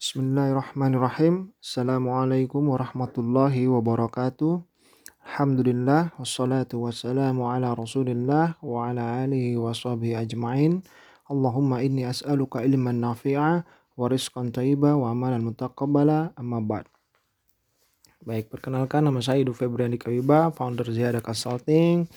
Bismillahirrahmanirrahim. 0.00 1.52
Assalamualaikum 1.60 2.72
warahmatullahi 2.72 3.68
wabarakatuh. 3.68 4.64
Alhamdulillah 5.28 6.16
wassalatu 6.16 6.88
wassalamu 6.88 7.44
ala 7.52 7.76
Rasulillah 7.76 8.56
wa 8.64 8.88
ala 8.88 9.20
alihi 9.20 9.60
wa 9.60 9.76
ajmain. 10.16 10.80
Allahumma 11.28 11.84
inni 11.84 12.08
as'aluka 12.08 12.64
ilman 12.64 12.96
nafi'a 12.96 13.60
wa 13.60 14.04
rizqan 14.08 14.48
wa 14.56 15.12
amalan 15.12 15.44
mutaqabbala 15.44 16.32
amma 16.32 16.64
ba'd. 16.64 16.88
Baik, 18.24 18.48
perkenalkan 18.48 19.04
nama 19.04 19.20
saya 19.20 19.44
Idu 19.44 19.52
Febriani 19.52 20.00
Kawiba, 20.00 20.48
founder 20.56 20.88
Ziyada 20.88 21.20
Consulting. 21.20 22.08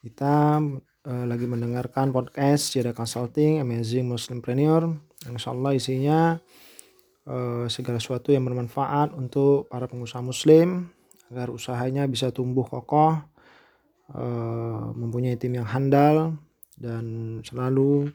Kita 0.00 0.64
uh, 0.64 1.24
lagi 1.28 1.44
mendengarkan 1.44 2.08
podcast 2.08 2.72
Ziyada 2.72 2.96
Consulting 2.96 3.60
Amazing 3.60 4.08
Muslimpreneur. 4.08 4.96
Insya 5.28 5.52
Allah 5.52 5.76
isinya 5.76 6.40
Eh, 7.22 7.70
segala 7.70 8.02
sesuatu 8.02 8.34
yang 8.34 8.42
bermanfaat 8.42 9.14
untuk 9.14 9.70
para 9.70 9.86
pengusaha 9.86 10.18
muslim 10.18 10.90
agar 11.30 11.54
usahanya 11.54 12.10
bisa 12.10 12.34
tumbuh 12.34 12.66
kokoh, 12.66 13.14
eh, 14.10 14.84
mempunyai 14.98 15.38
tim 15.38 15.54
yang 15.54 15.68
handal 15.70 16.34
dan 16.74 17.38
selalu 17.46 18.10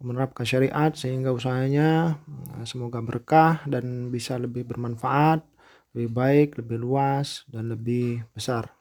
menerapkan 0.00 0.48
syariat 0.48 0.96
sehingga 0.96 1.28
usahanya 1.28 2.16
eh, 2.56 2.64
semoga 2.64 3.04
berkah 3.04 3.60
dan 3.68 4.08
bisa 4.08 4.40
lebih 4.40 4.64
bermanfaat, 4.64 5.44
lebih 5.92 6.10
baik, 6.16 6.48
lebih 6.56 6.80
luas 6.80 7.44
dan 7.52 7.68
lebih 7.68 8.24
besar. 8.32 8.72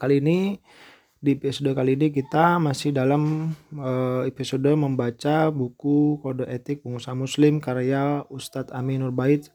kali 0.00 0.20
ini 0.20 0.60
di 1.26 1.34
episode 1.34 1.74
kali 1.74 1.98
ini 1.98 2.14
kita 2.14 2.62
masih 2.62 2.94
dalam 2.94 3.50
uh, 3.74 4.22
episode 4.30 4.70
membaca 4.78 5.50
buku 5.50 6.22
Kode 6.22 6.46
Etik 6.46 6.86
Pengusaha 6.86 7.18
Muslim 7.18 7.58
karya 7.58 8.22
Ustadz 8.30 8.70
Aminur 8.70 9.10
Bait 9.10 9.50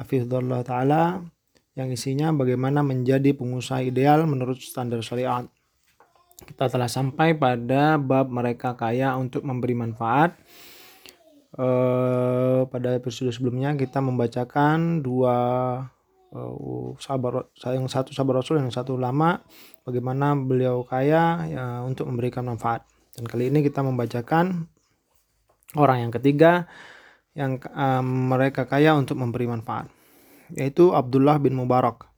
Hafizullah 0.00 0.64
Ta'ala 0.64 1.20
yang 1.76 1.92
isinya 1.92 2.32
bagaimana 2.32 2.80
menjadi 2.80 3.36
pengusaha 3.36 3.84
ideal 3.84 4.24
menurut 4.24 4.64
standar 4.64 5.04
syariat. 5.04 5.44
Kita 6.40 6.72
telah 6.72 6.88
sampai 6.88 7.36
pada 7.36 8.00
bab 8.00 8.32
mereka 8.32 8.72
kaya 8.72 9.12
untuk 9.20 9.44
memberi 9.44 9.76
manfaat. 9.76 10.40
Uh, 11.52 12.64
pada 12.72 12.96
episode 12.96 13.28
sebelumnya 13.28 13.76
kita 13.76 14.00
membacakan 14.00 15.04
dua 15.04 15.36
uh, 16.34 16.94
sahabat 16.98 17.50
yang 17.70 17.86
satu 17.86 18.10
sahabat 18.14 18.42
Rasul 18.42 18.62
yang 18.62 18.72
satu 18.72 18.98
lama 18.98 19.42
bagaimana 19.86 20.34
beliau 20.34 20.82
kaya 20.86 21.46
ya, 21.46 21.64
untuk 21.86 22.10
memberikan 22.10 22.46
manfaat. 22.46 22.86
Dan 23.14 23.26
kali 23.26 23.50
ini 23.50 23.66
kita 23.66 23.82
membacakan 23.82 24.70
orang 25.78 26.08
yang 26.08 26.12
ketiga 26.14 26.70
yang 27.34 27.62
um, 27.74 28.30
mereka 28.34 28.66
kaya 28.66 28.94
untuk 28.98 29.18
memberi 29.18 29.46
manfaat, 29.46 29.86
yaitu 30.54 30.90
Abdullah 30.90 31.38
bin 31.38 31.54
Mubarak. 31.54 32.10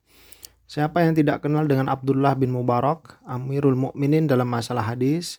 Siapa 0.65 1.05
yang 1.05 1.13
tidak 1.13 1.45
kenal 1.45 1.69
dengan 1.69 1.93
Abdullah 1.93 2.33
bin 2.33 2.49
Mubarak, 2.49 3.21
Amirul 3.29 3.77
Mukminin 3.77 4.25
dalam 4.25 4.49
masalah 4.49 4.89
hadis? 4.89 5.37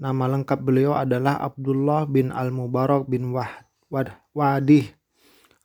Nama 0.00 0.24
lengkap 0.32 0.64
beliau 0.64 0.96
adalah 0.96 1.36
Abdullah 1.36 2.08
bin 2.08 2.32
Al-Mubarak 2.32 3.04
bin 3.04 3.36
Wah, 3.36 3.68
Wad, 3.92 4.16
Wadih 4.32 4.88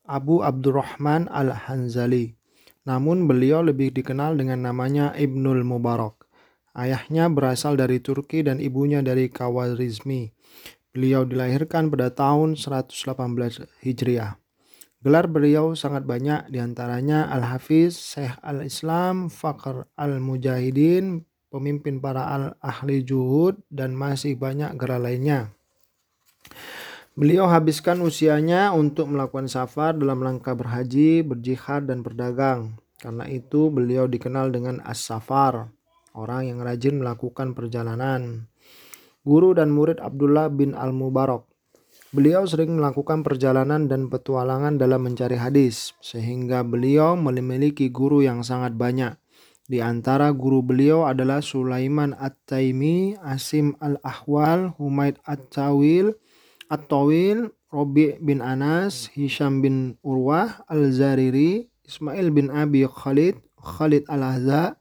Abu 0.06 0.46
Abdurrahman 0.46 1.26
Al-Hanzali. 1.34 2.38
Namun 2.86 3.26
beliau 3.26 3.66
lebih 3.66 3.90
dikenal 3.92 4.38
dengan 4.38 4.66
namanya 4.70 5.12
Ibnul 5.18 5.66
Mubarak. 5.66 6.30
Ayahnya 6.78 7.28
berasal 7.34 7.76
dari 7.76 7.98
Turki 7.98 8.46
dan 8.46 8.62
ibunya 8.62 9.02
dari 9.02 9.28
Kawarizmi. 9.28 10.30
Beliau 10.94 11.26
dilahirkan 11.26 11.92
pada 11.92 12.14
tahun 12.14 12.56
118 12.56 12.94
Hijriah. 13.84 14.38
Gelar 15.06 15.30
beliau 15.30 15.78
sangat 15.78 16.06
banyak 16.06 16.50
di 16.50 16.58
antaranya 16.58 17.30
Al-Hafiz, 17.30 17.94
Syekh 17.94 18.42
Al-Islam, 18.42 19.30
Fakhr 19.30 19.86
Al-Mujahidin, 19.94 21.22
pemimpin 21.54 22.02
para 22.02 22.26
al-ahli 22.26 23.06
juhud, 23.06 23.62
dan 23.70 23.94
masih 23.94 24.34
banyak 24.34 24.74
gelar 24.82 24.98
lainnya. 24.98 25.54
Beliau 27.16 27.48
habiskan 27.48 28.04
usianya 28.04 28.76
untuk 28.76 29.08
melakukan 29.08 29.48
safar 29.48 29.96
dalam 29.96 30.20
rangka 30.20 30.52
berhaji, 30.52 31.24
berjihad, 31.24 31.88
dan 31.88 32.04
berdagang. 32.04 32.76
Karena 33.00 33.24
itu 33.32 33.72
beliau 33.72 34.04
dikenal 34.04 34.52
dengan 34.52 34.84
As-Safar, 34.84 35.72
orang 36.12 36.52
yang 36.52 36.60
rajin 36.60 37.00
melakukan 37.00 37.56
perjalanan. 37.56 38.52
Guru 39.24 39.56
dan 39.56 39.72
murid 39.72 40.04
Abdullah 40.04 40.52
bin 40.52 40.76
Al-Mubarak. 40.76 41.48
Beliau 42.12 42.44
sering 42.44 42.76
melakukan 42.76 43.24
perjalanan 43.24 43.88
dan 43.88 44.12
petualangan 44.12 44.76
dalam 44.76 45.08
mencari 45.08 45.40
hadis, 45.40 45.96
sehingga 46.04 46.68
beliau 46.68 47.16
memiliki 47.16 47.96
guru 47.96 48.28
yang 48.28 48.44
sangat 48.44 48.76
banyak. 48.76 49.16
Di 49.72 49.80
antara 49.80 50.36
guru 50.36 50.60
beliau 50.60 51.08
adalah 51.08 51.40
Sulaiman 51.40 52.12
At-Taimi, 52.12 53.16
Asim 53.24 53.80
Al-Ahwal, 53.80 54.76
Humaid 54.76 55.16
At-Tawil, 55.24 56.12
At-Tawil, 56.70 57.54
Robi 57.70 58.18
bin 58.24 58.42
Anas, 58.42 59.12
Hisham 59.14 59.62
bin 59.62 60.00
Urwah, 60.02 60.66
Al-Zariri, 60.72 61.70
Ismail 61.86 62.34
bin 62.34 62.50
Abi 62.50 62.90
Khalid, 62.90 63.38
Khalid 63.62 64.10
Al-Ahza, 64.10 64.80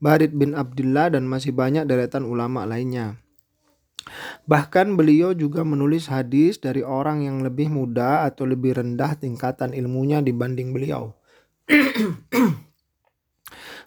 Barid 0.00 0.32
bin 0.32 0.56
Abdullah 0.56 1.12
dan 1.12 1.28
masih 1.28 1.52
banyak 1.52 1.84
deretan 1.84 2.24
ulama 2.24 2.64
lainnya. 2.64 3.20
Bahkan 4.48 4.96
beliau 4.96 5.36
juga 5.36 5.60
menulis 5.60 6.08
hadis 6.08 6.56
dari 6.56 6.80
orang 6.80 7.20
yang 7.20 7.44
lebih 7.44 7.68
muda 7.68 8.24
atau 8.24 8.48
lebih 8.48 8.80
rendah 8.80 9.12
tingkatan 9.20 9.76
ilmunya 9.76 10.24
dibanding 10.24 10.72
beliau. 10.72 11.12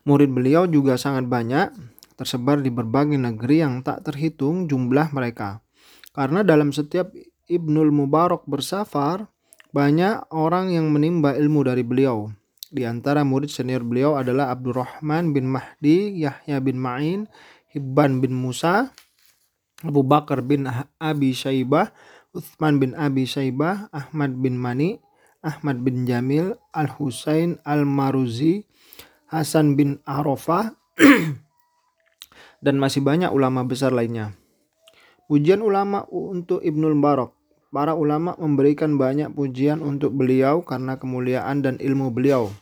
Murid 0.07 0.29
beliau 0.29 0.69
juga 0.69 1.01
sangat 1.01 1.25
banyak, 1.25 1.73
tersebar 2.13 2.61
di 2.61 2.69
berbagai 2.69 3.17
negeri 3.17 3.65
yang 3.65 3.81
tak 3.81 4.05
terhitung 4.05 4.69
jumlah 4.69 5.09
mereka. 5.11 5.65
Karena 6.13 6.45
dalam 6.45 6.69
setiap 6.69 7.09
Ibnul 7.49 7.89
Mubarak 7.89 8.45
bersafar, 8.45 9.25
banyak 9.73 10.29
orang 10.29 10.69
yang 10.69 10.93
menimba 10.93 11.33
ilmu 11.33 11.65
dari 11.65 11.81
beliau. 11.81 12.29
Di 12.69 12.85
antara 12.85 13.25
murid 13.25 13.49
senior 13.49 13.81
beliau 13.81 14.13
adalah 14.17 14.53
Abdurrahman 14.53 15.33
bin 15.33 15.49
Mahdi, 15.49 16.21
Yahya 16.21 16.61
bin 16.61 16.77
Ma'in, 16.77 17.25
Hibban 17.73 18.21
bin 18.21 18.37
Musa, 18.37 18.93
Abu 19.81 20.05
Bakar 20.05 20.45
bin 20.45 20.69
Abi 21.01 21.33
Syaibah, 21.33 21.89
Uthman 22.33 22.77
bin 22.77 22.93
Abi 22.93 23.25
Syaibah, 23.25 23.89
Ahmad 23.89 24.37
bin 24.37 24.57
Mani, 24.57 25.01
Ahmad 25.41 25.81
bin 25.81 26.05
Jamil, 26.05 26.53
Al-Husain 26.73 27.57
Al-Maruzi, 27.65 28.65
Hasan 29.29 29.73
bin 29.73 30.01
Arafah, 30.05 30.77
dan 32.65 32.77
masih 32.77 33.01
banyak 33.01 33.29
ulama 33.33 33.65
besar 33.65 33.89
lainnya. 33.93 34.37
Pujian 35.33 35.65
ulama 35.65 36.05
untuk 36.13 36.61
Ibnul 36.61 37.01
Barak. 37.01 37.33
Para 37.73 37.97
ulama 37.97 38.37
memberikan 38.37 39.01
banyak 39.01 39.33
pujian 39.33 39.81
untuk 39.81 40.13
beliau 40.13 40.61
karena 40.61 41.01
kemuliaan 41.01 41.65
dan 41.65 41.81
ilmu 41.81 42.13
beliau. 42.13 42.53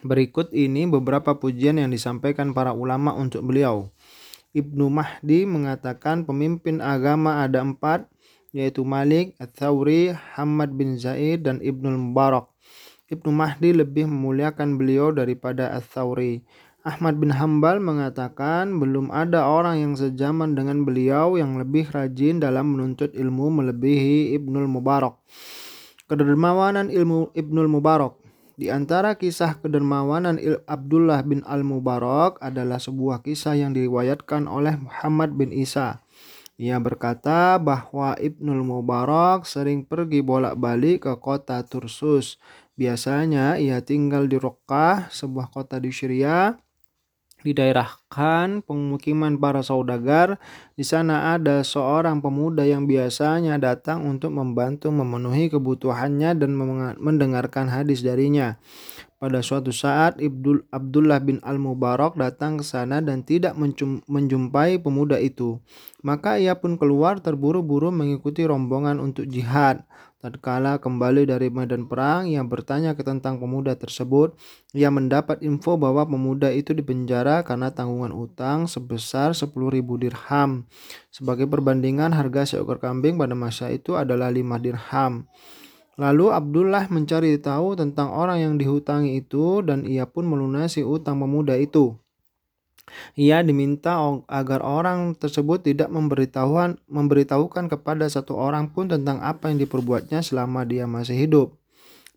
Berikut 0.00 0.48
ini 0.56 0.88
beberapa 0.88 1.36
pujian 1.36 1.76
yang 1.76 1.92
disampaikan 1.92 2.56
para 2.56 2.72
ulama 2.72 3.12
untuk 3.12 3.44
beliau. 3.44 3.92
Ibnu 4.56 4.88
Mahdi 4.88 5.44
mengatakan 5.44 6.24
pemimpin 6.24 6.80
agama 6.80 7.44
ada 7.44 7.60
empat, 7.60 8.08
yaitu 8.56 8.80
Malik, 8.88 9.36
Ats-Tsauri, 9.36 10.16
Hamad 10.32 10.72
bin 10.72 10.96
Zaid, 10.96 11.44
dan 11.44 11.60
Ibnul 11.60 12.00
Mubarak. 12.00 12.48
Ibnu 13.12 13.28
Mahdi 13.28 13.76
lebih 13.76 14.08
memuliakan 14.08 14.80
beliau 14.80 15.12
daripada 15.12 15.68
Ats-Tsauri. 15.76 16.48
Ahmad 16.82 17.14
bin 17.22 17.30
Hambal 17.30 17.78
mengatakan 17.78 18.82
belum 18.82 19.14
ada 19.14 19.46
orang 19.46 19.78
yang 19.78 19.94
sejaman 19.94 20.58
dengan 20.58 20.82
beliau 20.82 21.38
yang 21.38 21.54
lebih 21.54 21.86
rajin 21.94 22.42
dalam 22.42 22.74
menuntut 22.74 23.14
ilmu 23.14 23.54
melebihi 23.54 24.34
Ibnul 24.34 24.66
Mubarak. 24.66 25.14
Kedermawanan 26.10 26.90
ilmu 26.90 27.30
Ibnul 27.38 27.70
Mubarak 27.70 28.18
di 28.58 28.66
antara 28.68 29.16
kisah 29.16 29.62
kedermawanan 29.62 30.36
Abdullah 30.68 31.24
bin 31.24 31.40
Al-Mubarak 31.46 32.36
adalah 32.42 32.76
sebuah 32.76 33.24
kisah 33.24 33.56
yang 33.56 33.72
diriwayatkan 33.72 34.44
oleh 34.44 34.76
Muhammad 34.76 35.38
bin 35.38 35.54
Isa. 35.54 36.04
Ia 36.60 36.76
berkata 36.82 37.56
bahwa 37.56 38.12
Ibnul 38.18 38.62
Mubarak 38.66 39.48
sering 39.48 39.88
pergi 39.88 40.20
bolak-balik 40.20 41.08
ke 41.08 41.12
kota 41.16 41.64
Tursus. 41.64 42.36
Biasanya 42.76 43.56
ia 43.56 43.80
tinggal 43.80 44.28
di 44.28 44.36
Rokkah, 44.36 45.08
sebuah 45.08 45.48
kota 45.48 45.80
di 45.80 45.88
Syria, 45.88 46.54
di 47.42 47.52
daerah 47.52 47.90
Khan, 48.08 48.62
pemukiman 48.62 49.36
para 49.42 49.60
saudagar. 49.66 50.38
Di 50.82 50.90
sana 50.90 51.38
ada 51.38 51.62
seorang 51.62 52.18
pemuda 52.18 52.66
yang 52.66 52.90
biasanya 52.90 53.54
datang 53.54 54.02
untuk 54.02 54.34
membantu 54.34 54.90
memenuhi 54.90 55.46
kebutuhannya 55.46 56.34
dan 56.34 56.58
mendengarkan 56.98 57.70
hadis 57.70 58.02
darinya. 58.02 58.58
Pada 59.22 59.38
suatu 59.46 59.70
saat 59.70 60.18
Ibdul 60.18 60.66
Abdullah 60.74 61.22
bin 61.22 61.38
Al-Mubarak 61.46 62.18
datang 62.18 62.58
ke 62.58 62.66
sana 62.66 62.98
dan 62.98 63.22
tidak 63.22 63.54
menjumpai 64.10 64.82
pemuda 64.82 65.22
itu. 65.22 65.62
Maka 66.02 66.42
ia 66.42 66.58
pun 66.58 66.74
keluar 66.74 67.22
terburu-buru 67.22 67.94
mengikuti 67.94 68.42
rombongan 68.42 68.98
untuk 68.98 69.30
jihad. 69.30 69.86
Tatkala 70.22 70.78
kembali 70.78 71.26
dari 71.26 71.50
medan 71.50 71.90
perang, 71.90 72.30
ia 72.30 72.46
bertanya 72.46 72.94
tentang 72.94 73.42
pemuda 73.42 73.74
tersebut. 73.74 74.38
Ia 74.70 74.86
mendapat 74.86 75.42
info 75.42 75.74
bahwa 75.74 76.06
pemuda 76.06 76.46
itu 76.54 76.70
dipenjara 76.78 77.42
karena 77.42 77.74
tanggungan 77.74 78.14
utang 78.14 78.70
sebesar 78.70 79.34
10.000 79.34 79.50
dirham. 79.98 80.62
Sebagai 81.12 81.48
perbandingan, 81.48 82.16
harga 82.16 82.44
seekor 82.44 82.80
kambing 82.80 83.20
pada 83.20 83.36
masa 83.36 83.68
itu 83.68 83.96
adalah 83.98 84.32
5 84.32 84.62
dirham. 84.62 85.28
Lalu 86.00 86.32
Abdullah 86.32 86.88
mencari 86.88 87.36
tahu 87.36 87.76
tentang 87.76 88.10
orang 88.10 88.40
yang 88.40 88.54
dihutangi 88.56 89.20
itu 89.20 89.60
dan 89.60 89.84
ia 89.84 90.08
pun 90.08 90.24
melunasi 90.24 90.80
utang 90.80 91.20
pemuda 91.20 91.54
itu. 91.60 92.00
Ia 93.14 93.44
diminta 93.46 94.00
agar 94.26 94.60
orang 94.64 95.14
tersebut 95.14 95.62
tidak 95.62 95.92
memberitahukan 95.92 96.82
memberitahukan 96.90 97.70
kepada 97.70 98.10
satu 98.10 98.34
orang 98.34 98.74
pun 98.74 98.90
tentang 98.90 99.22
apa 99.22 99.52
yang 99.52 99.62
diperbuatnya 99.62 100.24
selama 100.24 100.66
dia 100.66 100.88
masih 100.88 101.14
hidup. 101.14 101.54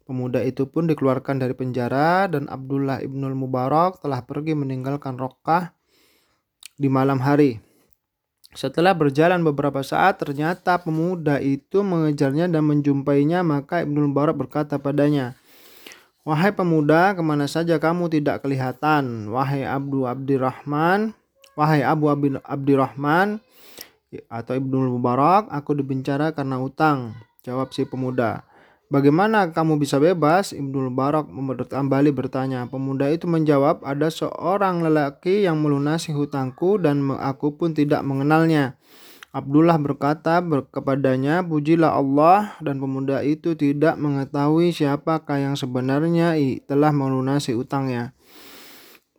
Pemuda 0.06 0.42
itu 0.46 0.70
pun 0.70 0.86
dikeluarkan 0.86 1.42
dari 1.42 1.58
penjara 1.58 2.30
dan 2.30 2.46
Abdullah 2.46 3.02
ibnul 3.02 3.34
Mubarak 3.34 4.02
telah 4.02 4.22
pergi 4.22 4.54
meninggalkan 4.54 5.18
Rokkah 5.18 5.74
di 6.78 6.86
malam 6.90 7.22
hari. 7.22 7.58
Setelah 8.56 8.96
berjalan 8.96 9.44
beberapa 9.44 9.84
saat, 9.84 10.16
ternyata 10.24 10.80
pemuda 10.80 11.44
itu 11.44 11.84
mengejarnya 11.84 12.48
dan 12.48 12.64
menjumpainya, 12.64 13.44
maka 13.44 13.84
Ibnu 13.84 14.16
Barak 14.16 14.40
berkata 14.40 14.80
padanya, 14.80 15.36
Wahai 16.26 16.56
pemuda, 16.56 17.14
ke 17.14 17.22
mana 17.22 17.46
saja 17.46 17.78
kamu 17.78 18.10
tidak 18.10 18.42
kelihatan? 18.42 19.30
Wahai 19.30 19.62
Abdu 19.62 20.10
Abdirrahman, 20.10 21.14
wahai 21.54 21.86
Abu 21.86 22.10
Abdirrahman, 22.42 23.44
atau 24.32 24.54
Ibnu 24.56 24.96
Mubarak, 24.98 25.52
aku 25.52 25.76
dibencara 25.76 26.32
karena 26.32 26.58
utang. 26.58 27.14
Jawab 27.46 27.76
si 27.76 27.86
pemuda. 27.86 28.42
Bagaimana 28.86 29.50
kamu 29.50 29.82
bisa 29.82 29.98
bebas? 29.98 30.54
Ibnu 30.54 30.94
Barak 30.94 31.34
kembali 31.66 32.14
bertanya. 32.14 32.70
Pemuda 32.70 33.10
itu 33.10 33.26
menjawab, 33.26 33.82
ada 33.82 34.14
seorang 34.14 34.86
lelaki 34.86 35.42
yang 35.42 35.58
melunasi 35.58 36.14
hutangku 36.14 36.78
dan 36.78 37.02
aku 37.18 37.58
pun 37.58 37.74
tidak 37.74 38.06
mengenalnya. 38.06 38.78
Abdullah 39.36 39.76
berkata 39.82 40.40
kepadanya, 40.70 41.42
Pujilah 41.44 41.98
Allah 41.98 42.56
dan 42.62 42.78
pemuda 42.78 43.26
itu 43.26 43.58
tidak 43.58 43.98
mengetahui 43.98 44.72
siapakah 44.72 45.42
yang 45.42 45.58
sebenarnya 45.58 46.38
telah 46.70 46.94
melunasi 46.94 47.52
utangnya. 47.58 48.16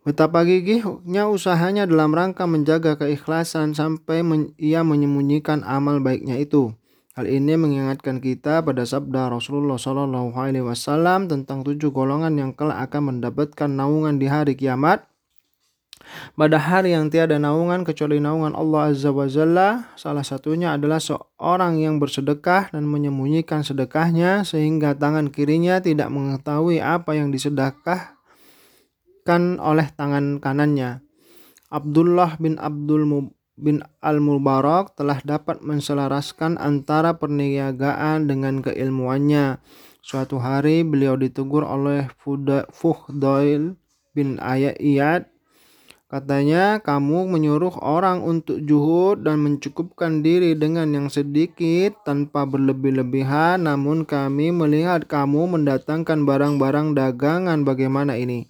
Betapa 0.07 0.47
gigihnya 0.47 1.27
usahanya 1.27 1.83
dalam 1.83 2.15
rangka 2.15 2.47
menjaga 2.47 2.95
keikhlasan 2.95 3.75
sampai 3.75 4.23
men 4.23 4.55
ia 4.55 4.79
menyembunyikan 4.79 5.67
amal 5.67 5.99
baiknya 5.99 6.39
itu. 6.39 6.71
Hal 7.17 7.25
ini 7.25 7.57
mengingatkan 7.57 8.21
kita 8.21 8.61
pada 8.61 8.85
sabda 8.85 9.33
Rasulullah 9.33 9.81
Shallallahu 9.81 10.37
Alaihi 10.37 10.61
Wasallam 10.61 11.25
tentang 11.25 11.65
tujuh 11.65 11.89
golongan 11.89 12.37
yang 12.37 12.53
kelak 12.53 12.77
akan 12.77 13.17
mendapatkan 13.17 13.65
naungan 13.65 14.21
di 14.21 14.29
hari 14.29 14.53
kiamat. 14.53 15.01
Pada 16.37 16.61
hari 16.61 16.93
yang 16.93 17.09
tiada 17.09 17.41
naungan 17.41 17.81
kecuali 17.89 18.21
naungan 18.21 18.53
Allah 18.53 18.93
Azza 18.93 19.09
wa 19.09 19.25
Jalla, 19.25 19.89
salah 19.97 20.21
satunya 20.21 20.77
adalah 20.77 21.01
seorang 21.01 21.81
yang 21.81 21.97
bersedekah 21.97 22.69
dan 22.69 22.85
menyembunyikan 22.85 23.65
sedekahnya 23.65 24.45
sehingga 24.45 24.93
tangan 24.93 25.33
kirinya 25.33 25.81
tidak 25.81 26.13
mengetahui 26.13 26.85
apa 26.85 27.17
yang 27.17 27.33
disedekahkan 27.33 28.13
oleh 29.57 29.89
tangan 29.97 30.37
kanannya. 30.37 31.01
Abdullah 31.73 32.37
bin 32.37 32.61
Abdul 32.61 33.33
bin 33.57 33.81
Al-Mubarak 34.05 34.93
telah 34.93 35.17
dapat 35.25 35.65
menselaraskan 35.65 36.61
antara 36.61 37.17
perniagaan 37.17 38.29
dengan 38.29 38.61
keilmuannya. 38.61 39.57
Suatu 40.05 40.39
hari 40.39 40.85
beliau 40.87 41.19
ditegur 41.19 41.65
oleh 41.67 42.07
Fuhdail 42.71 43.75
bin 44.15 44.37
Iyad. 44.39 45.27
Katanya, 46.07 46.79
kamu 46.79 47.27
menyuruh 47.27 47.83
orang 47.83 48.23
untuk 48.23 48.63
juhud 48.63 49.27
dan 49.27 49.43
mencukupkan 49.43 50.23
diri 50.23 50.55
dengan 50.55 50.87
yang 50.87 51.11
sedikit 51.11 51.99
tanpa 52.07 52.47
berlebih-lebihan. 52.47 53.67
Namun 53.67 54.07
kami 54.07 54.55
melihat 54.55 55.03
kamu 55.03 55.59
mendatangkan 55.59 56.23
barang-barang 56.23 56.95
dagangan 56.95 57.67
bagaimana 57.67 58.15
ini. 58.15 58.47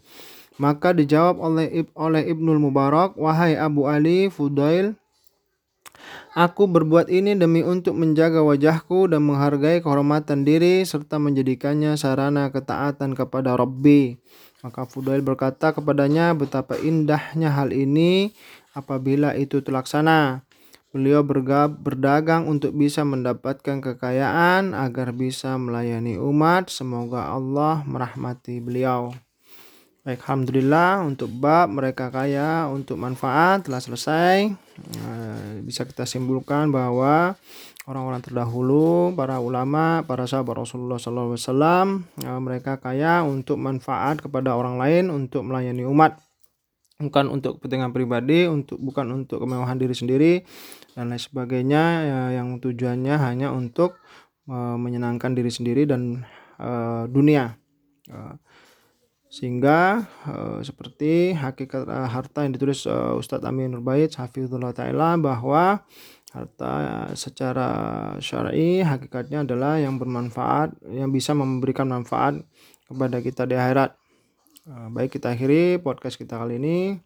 Maka 0.58 0.90
dijawab 0.94 1.38
oleh 1.38 1.86
oleh 1.94 2.24
Ibnul 2.34 2.58
Mubarak, 2.58 3.14
"Wahai 3.14 3.54
Abu 3.54 3.86
Ali 3.86 4.34
Fudail, 4.34 4.98
aku 6.34 6.66
berbuat 6.66 7.14
ini 7.14 7.38
demi 7.38 7.62
untuk 7.62 7.94
menjaga 7.94 8.42
wajahku 8.42 9.06
dan 9.06 9.22
menghargai 9.22 9.86
kehormatan 9.86 10.42
diri 10.42 10.82
serta 10.82 11.22
menjadikannya 11.22 11.94
sarana 11.94 12.50
ketaatan 12.50 13.14
kepada 13.14 13.54
Rabbi." 13.54 14.18
Maka 14.66 14.90
Fudail 14.90 15.22
berkata 15.22 15.78
kepadanya, 15.78 16.34
"Betapa 16.34 16.74
indahnya 16.82 17.54
hal 17.54 17.70
ini 17.70 18.34
apabila 18.74 19.38
itu 19.38 19.62
terlaksana." 19.62 20.42
Beliau 20.90 21.22
bergab, 21.22 21.78
berdagang 21.78 22.50
untuk 22.50 22.74
bisa 22.74 23.06
mendapatkan 23.06 23.84
kekayaan 23.84 24.74
agar 24.74 25.14
bisa 25.14 25.54
melayani 25.60 26.18
umat. 26.18 26.74
Semoga 26.74 27.30
Allah 27.30 27.86
merahmati 27.86 28.58
beliau. 28.58 29.14
Baik, 30.08 30.24
Alhamdulillah 30.24 31.04
untuk 31.04 31.28
bab 31.36 31.68
mereka 31.68 32.08
kaya 32.08 32.72
untuk 32.72 32.96
manfaat 32.96 33.68
telah 33.68 33.84
selesai. 33.84 34.56
Nah, 35.04 35.60
bisa 35.68 35.84
kita 35.84 36.08
simpulkan 36.08 36.72
bahwa 36.72 37.36
orang-orang 37.84 38.24
terdahulu, 38.24 39.12
para 39.20 39.44
ulama, 39.44 40.08
para 40.08 40.24
sahabat 40.24 40.64
Rasulullah 40.64 40.96
SAW, 40.96 42.08
nah, 42.24 42.40
mereka 42.40 42.80
kaya 42.80 43.20
untuk 43.28 43.60
manfaat 43.60 44.24
kepada 44.24 44.56
orang 44.56 44.80
lain 44.80 45.12
untuk 45.12 45.44
melayani 45.44 45.84
umat. 45.84 46.16
Bukan 47.04 47.28
untuk 47.28 47.60
kepentingan 47.60 47.92
pribadi, 47.92 48.48
untuk 48.48 48.80
bukan 48.80 49.12
untuk 49.12 49.44
kemewahan 49.44 49.76
diri 49.76 49.92
sendiri 49.92 50.34
dan 50.96 51.12
lain 51.12 51.20
sebagainya 51.20 51.84
ya, 52.08 52.20
yang 52.40 52.64
tujuannya 52.64 53.20
hanya 53.28 53.52
untuk 53.52 54.00
uh, 54.48 54.80
menyenangkan 54.80 55.36
diri 55.36 55.52
sendiri 55.52 55.84
dan 55.84 56.24
uh, 56.64 57.12
dunia. 57.12 57.60
Uh, 58.08 58.40
sehingga 59.38 60.10
uh, 60.26 60.66
seperti 60.66 61.38
hakikat 61.38 61.86
uh, 61.86 62.10
harta 62.10 62.42
yang 62.42 62.58
ditulis 62.58 62.90
uh, 62.90 63.14
Ustadz 63.14 63.46
Amin 63.46 63.70
Nurbait 63.70 64.10
Hafizullah 64.10 64.74
Ta'ala 64.74 65.14
bahwa 65.22 65.86
harta 66.34 66.74
secara 67.14 67.70
syar'i 68.18 68.82
hakikatnya 68.82 69.46
adalah 69.46 69.78
yang 69.78 70.02
bermanfaat 70.02 70.74
yang 70.90 71.14
bisa 71.14 71.38
memberikan 71.38 71.86
manfaat 71.86 72.42
kepada 72.90 73.22
kita 73.22 73.46
di 73.46 73.54
akhirat. 73.54 73.94
Uh, 74.66 74.90
baik 74.90 75.14
kita 75.14 75.38
akhiri 75.38 75.78
podcast 75.86 76.18
kita 76.18 76.42
kali 76.42 76.58
ini 76.58 76.98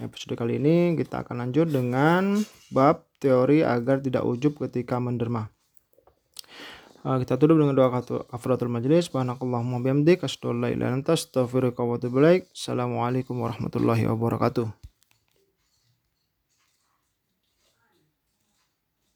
episode 0.00 0.40
kali 0.40 0.56
ini. 0.56 0.96
Kita 0.96 1.20
akan 1.20 1.44
lanjut 1.44 1.68
dengan 1.68 2.40
bab 2.72 3.04
teori 3.20 3.60
agar 3.60 4.00
tidak 4.00 4.24
ujub 4.24 4.56
ketika 4.56 4.96
menderma 4.96 5.53
kita 7.04 7.36
tutup 7.36 7.60
dengan 7.60 7.76
doa 7.76 7.92
kafaratul 8.32 8.72
majlis. 8.72 9.12
Subhanakallahumma 9.12 9.84
bihamdik 9.84 10.24
asyhadu 10.24 10.56
an 10.56 10.58
la 10.64 10.68
ilaha 10.72 10.88
illa 10.88 10.96
anta 10.96 11.12
astaghfiruka 11.12 11.84
wa 11.84 12.00
atubu 12.00 12.24
ilaik. 12.24 12.48
Assalamualaikum 12.56 13.44
warahmatullahi 13.44 14.08
wabarakatuh. 14.08 14.83